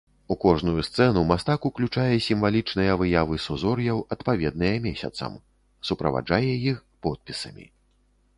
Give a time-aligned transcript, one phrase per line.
[0.33, 5.37] У кожную сцэну мастак уключае сімвалічныя выявы сузор'яў, адпаведныя месяцам,
[5.91, 7.65] суправаджае іх подпісамі.